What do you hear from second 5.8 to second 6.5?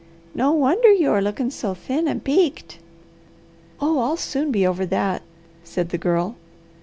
the Girl.